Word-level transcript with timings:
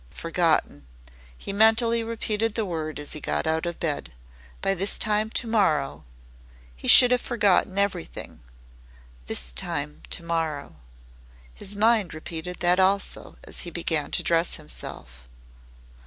"Forgotten." 0.15 0.87
He 1.37 1.53
mentally 1.53 2.03
repeated 2.03 2.55
the 2.55 2.65
word 2.65 2.97
as 2.97 3.13
he 3.13 3.21
got 3.21 3.45
out 3.45 3.67
of 3.67 3.79
bed. 3.79 4.11
By 4.59 4.73
this 4.73 4.97
time 4.97 5.29
to 5.29 5.45
morrow 5.45 6.05
he 6.75 6.87
should 6.87 7.11
have 7.11 7.21
forgotten 7.21 7.77
everything. 7.77 8.41
THIS 9.27 9.51
TIME 9.51 10.01
TO 10.09 10.23
MORROW. 10.23 10.75
His 11.53 11.75
mind 11.75 12.15
repeated 12.15 12.61
that 12.61 12.79
also, 12.79 13.37
as 13.43 13.59
he 13.61 13.69
began 13.69 14.09
to 14.09 14.23
dress 14.23 14.55
himself. 14.55 15.27